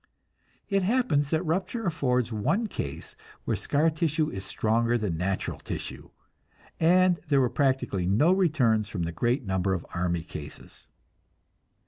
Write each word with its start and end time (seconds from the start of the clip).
It 0.67 0.81
happens 0.81 1.29
that 1.29 1.45
rupture 1.45 1.85
affords 1.85 2.31
one 2.33 2.65
case 2.65 3.15
where 3.45 3.55
scar 3.55 3.91
tissue 3.91 4.31
is 4.31 4.43
stronger 4.43 4.97
than 4.97 5.15
natural 5.15 5.59
tissue, 5.59 6.09
and 6.79 7.19
there 7.27 7.39
were 7.39 7.51
practically 7.51 8.07
no 8.07 8.31
returns 8.31 8.89
from 8.89 9.03
the 9.03 9.11
great 9.11 9.43
number 9.45 9.75
of 9.75 9.85
army 9.93 10.23
cases. 10.23 10.87